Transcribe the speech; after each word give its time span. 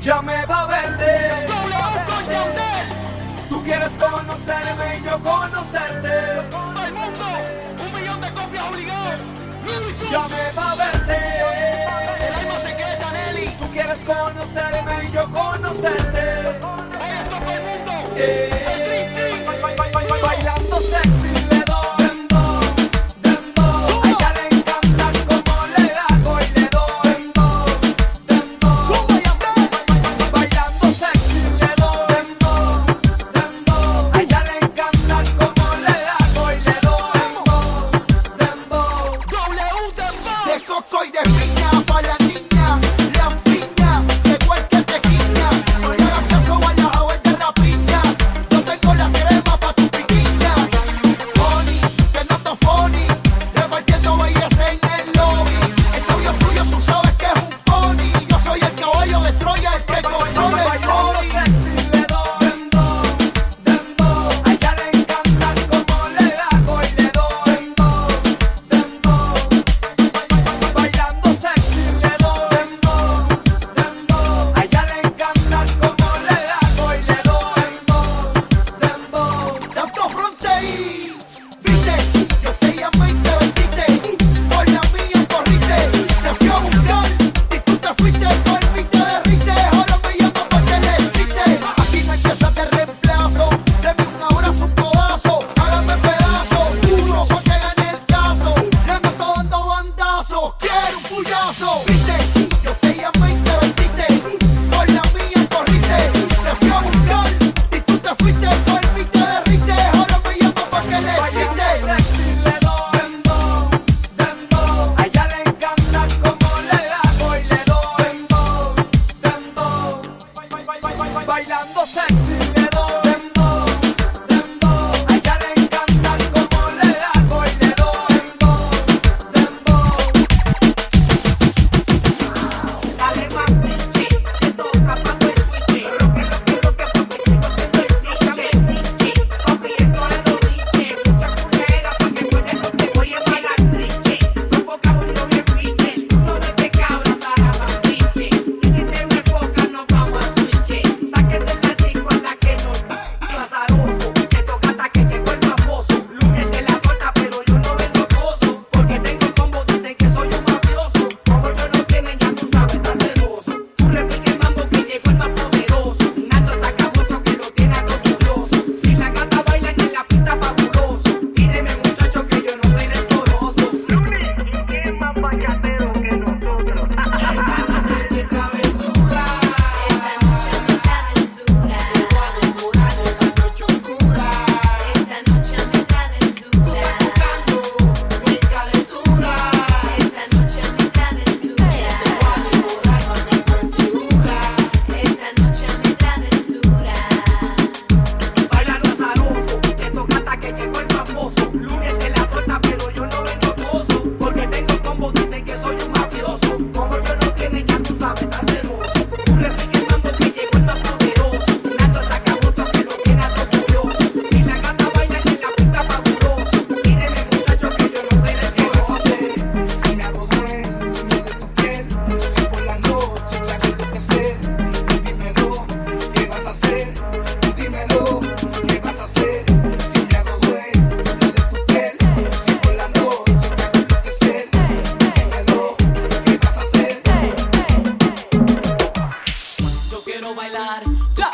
Ya 0.00 0.20
me 0.20 0.44
va 0.44 0.62
a 0.62 0.66
verte. 0.66 1.46
Tú 3.48 3.62
quieres 3.62 3.92
conocerme 3.96 4.98
y 4.98 5.04
yo 5.04 5.18
conocerte. 5.22 6.12
Al 6.52 6.92
mundo, 6.92 7.26
un 7.84 7.94
millón 7.98 8.20
de 8.20 8.30
copias 8.32 8.64
obligadas. 8.70 9.18
Ya 10.10 10.22
me 10.28 10.52
va 10.56 10.72
a 10.72 10.74
verte. 10.74 11.16
El 12.28 12.34
alma 12.34 12.58
secreta, 12.58 13.12
Nelly. 13.12 13.48
Tú 13.58 13.70
quieres 13.70 14.04
conocerme 14.04 15.04
y 15.04 15.12
yo 15.12 15.24
conocerte. 15.30 16.58
Oye, 17.00 17.16
esto 17.22 17.36
el 17.36 17.62
mundo. 17.62 17.92
Eh. 18.16 18.50
Bailando. 20.22 20.63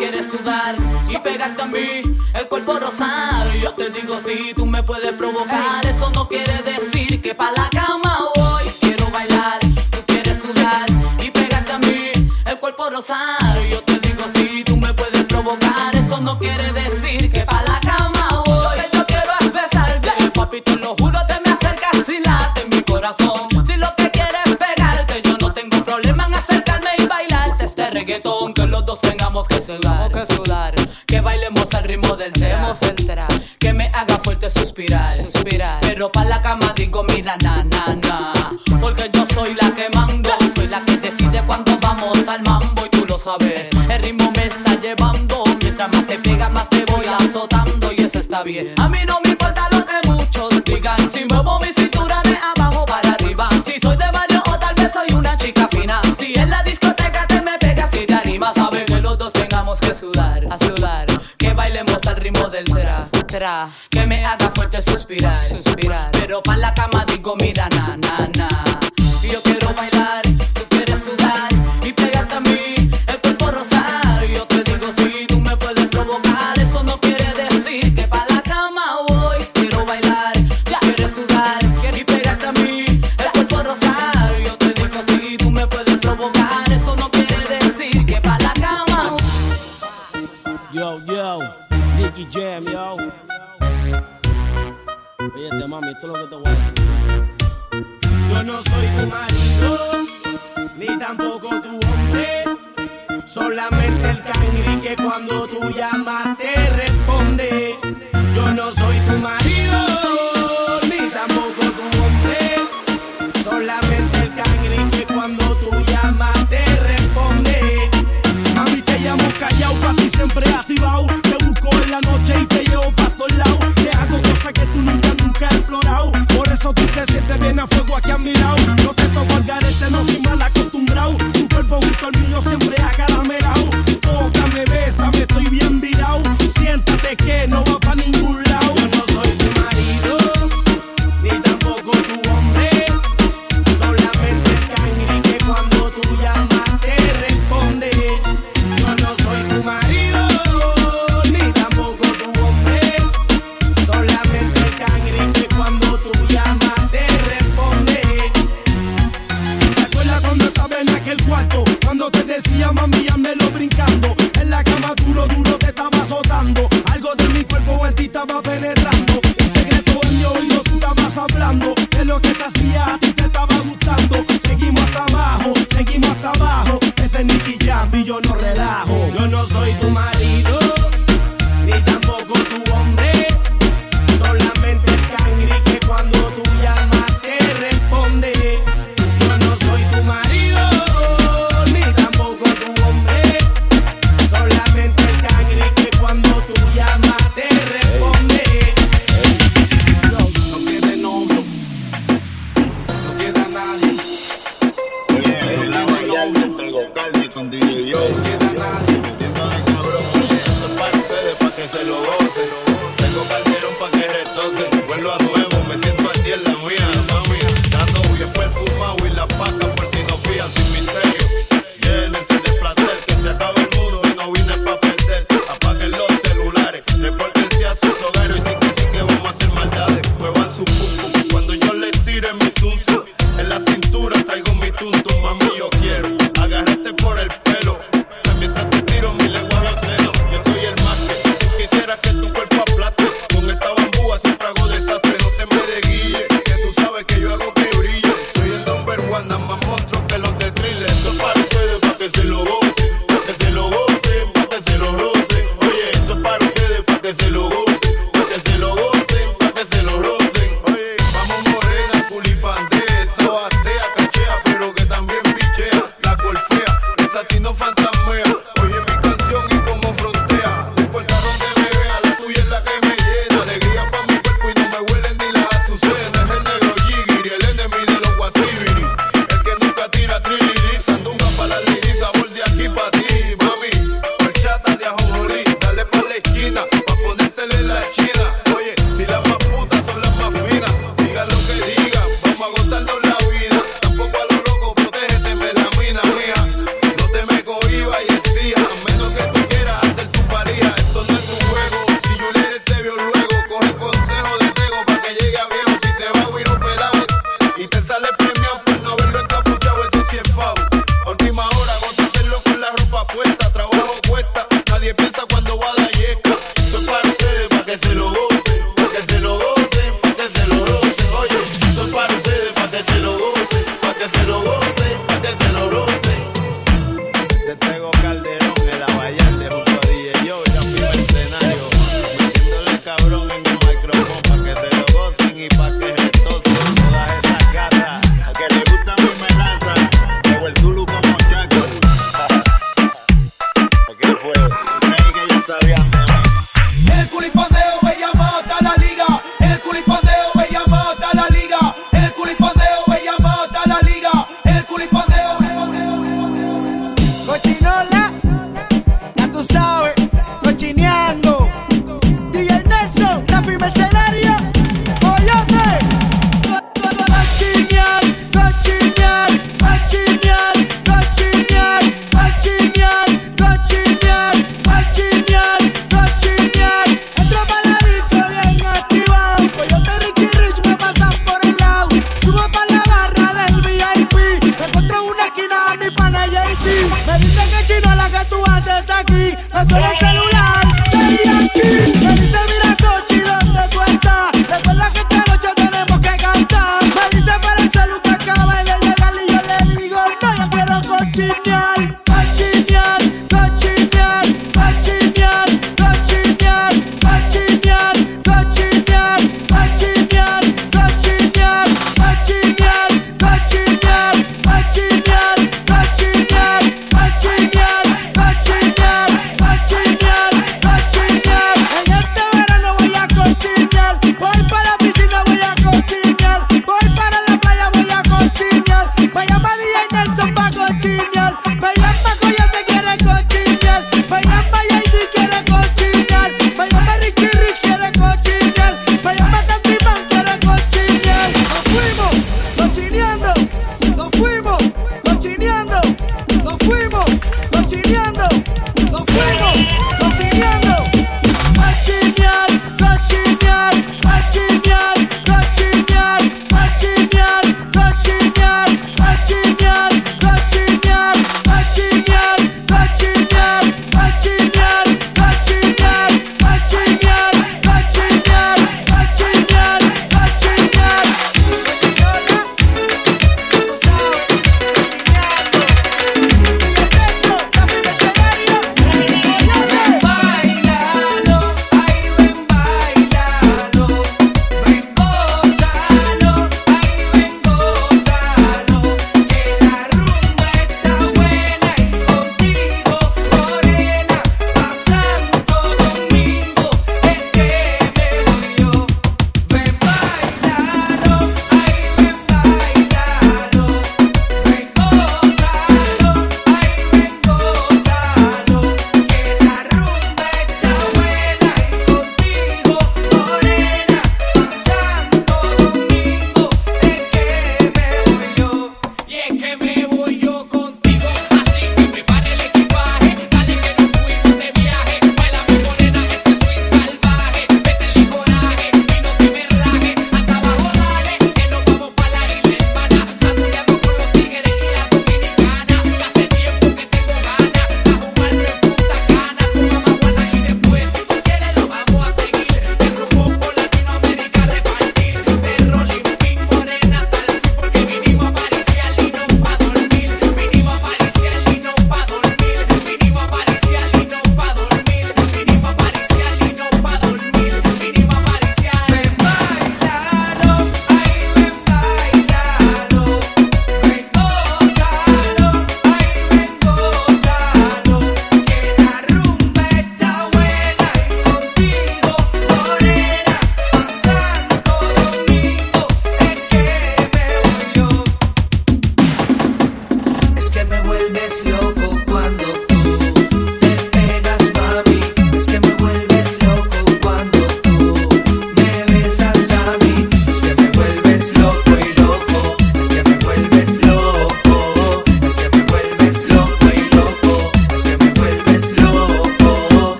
quieres 0.00 0.30
sudar 0.30 0.76
y 1.10 1.18
pegarte 1.18 1.60
a 1.60 1.66
mí 1.66 2.00
el 2.32 2.48
cuerpo 2.48 2.78
rosado. 2.78 3.52
Yo 3.52 3.74
te 3.74 3.90
digo 3.90 4.18
si 4.24 4.34
sí, 4.34 4.54
tú 4.56 4.64
me 4.64 4.82
puedes 4.82 5.12
provocar, 5.12 5.84
eso 5.84 6.10
no 6.14 6.26
quiere 6.26 6.62
decir 6.62 7.20
que 7.20 7.34
pa' 7.34 7.52
la 7.54 7.68
cama 7.68 8.30
voy. 8.34 8.64
Quiero 8.80 9.10
bailar, 9.10 9.60
tú 9.90 9.98
quieres 10.06 10.40
sudar 10.40 10.86
y 11.22 11.30
pegarte 11.30 11.72
a 11.72 11.78
mí 11.78 12.12
el 12.46 12.58
cuerpo 12.58 12.88
rosado. 12.88 13.62
Yo 13.70 13.82
te 13.82 13.98
digo 14.00 14.24
si 14.34 14.48
sí, 14.48 14.64
tú 14.64 14.78
me 14.78 14.94
puedes 14.94 15.24
provocar, 15.24 15.94
eso 15.94 16.18
no 16.18 16.38
quiere 16.38 16.72
decir 16.72 17.09
celular, 29.70 30.10
que 30.10 30.26
celular. 30.26 30.74
Que 31.06 31.20
bailemos 31.20 31.72
al 31.74 31.84
ritmo 31.84 32.16
del 32.16 32.32
demo 32.32 32.74
central. 32.74 33.28
Que 33.58 33.72
me 33.72 33.86
haga 33.94 34.18
fuerte 34.18 34.50
suspirar, 34.50 35.10
suspirar. 35.10 35.80
Pero 35.80 36.10
pa' 36.10 36.24
la 36.24 36.42
cama 36.42 36.72
digo, 36.74 37.04
mira, 37.04 37.36
na, 37.42 37.62
na, 37.64 37.94
na. 37.94 38.32
Porque 38.80 39.10
yo 39.12 39.26
soy 39.34 39.54
la 39.54 39.70
que 39.74 39.88
mando, 39.94 40.30
soy 40.54 40.66
la 40.66 40.84
que 40.84 40.96
decide 40.96 41.42
cuando 41.46 41.78
vamos 41.80 42.26
al 42.26 42.42
mambo. 42.42 42.86
Y 42.86 42.88
tú 42.88 43.04
lo 43.06 43.18
sabes, 43.18 43.70
el 43.88 44.02
ritmo 44.02 44.32
me 44.36 44.46
está 44.46 44.74
llevando. 44.80 45.44
Mientras 45.60 45.88
más 45.92 46.06
te 46.06 46.18
pega, 46.18 46.48
más 46.48 46.68
te 46.68 46.84
voy 46.86 47.06
azotando. 47.06 47.92
Y 47.96 48.02
eso 48.02 48.18
está 48.18 48.42
bien. 48.42 48.74
A 48.78 48.88
mí 48.88 48.98
no 49.06 49.20
me 49.24 49.29
ritmo 62.20 62.48
del 62.48 62.64
tra, 62.64 63.08
tra, 63.26 63.70
que 63.90 64.06
me 64.06 64.24
haga 64.24 64.50
fuerte 64.50 64.80
suspirar, 64.82 65.38
suspirar. 65.38 66.10
Pero 66.12 66.42
pa' 66.42 66.56
la 66.56 66.72
cama 66.74 67.04
digo, 67.06 67.34
mira, 67.36 67.68
na, 67.70 67.96
na, 67.96 68.28
na. 68.36 68.48
Y 69.22 69.28
yo 69.28 69.42
quiero 69.42 69.72
bailar. 69.74 69.99
Ríete, 95.40 95.66
mami, 95.68 95.88
esto 95.88 96.06
es 96.06 96.12
lo 96.12 96.18
que 96.20 96.26
te 96.26 96.36
voy 96.36 96.46
a 96.46 96.50
decir. 96.50 96.74
Yo 98.30 98.42
no 98.42 98.60
soy 98.60 98.86
tu 98.96 99.06
marido, 99.08 99.78
ni 100.76 100.98
tampoco 100.98 101.48
tu 101.62 101.80
hombre. 101.88 102.44
Solamente 103.24 104.10
el 104.10 104.20
cangri 104.20 104.80
que 104.82 104.96
cuando 104.96 105.46
tú 105.46 105.70
llamas 105.70 106.36
te 106.36 106.54
responde. 106.76 107.74